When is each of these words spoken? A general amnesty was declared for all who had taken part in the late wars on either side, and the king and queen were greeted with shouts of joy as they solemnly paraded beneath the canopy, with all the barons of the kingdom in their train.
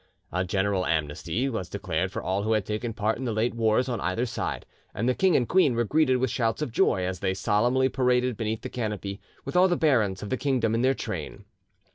A 0.33 0.43
general 0.43 0.87
amnesty 0.87 1.47
was 1.47 1.69
declared 1.69 2.11
for 2.11 2.23
all 2.23 2.41
who 2.41 2.53
had 2.53 2.65
taken 2.65 2.91
part 2.91 3.19
in 3.19 3.25
the 3.25 3.31
late 3.31 3.53
wars 3.53 3.87
on 3.87 4.01
either 4.01 4.25
side, 4.25 4.65
and 4.95 5.07
the 5.07 5.13
king 5.13 5.35
and 5.35 5.47
queen 5.47 5.75
were 5.75 5.83
greeted 5.83 6.15
with 6.17 6.31
shouts 6.31 6.63
of 6.63 6.71
joy 6.71 7.05
as 7.05 7.19
they 7.19 7.35
solemnly 7.35 7.87
paraded 7.87 8.35
beneath 8.35 8.63
the 8.63 8.69
canopy, 8.69 9.21
with 9.45 9.55
all 9.55 9.67
the 9.67 9.77
barons 9.77 10.23
of 10.23 10.31
the 10.31 10.37
kingdom 10.37 10.73
in 10.73 10.81
their 10.81 10.95
train. 10.95 11.45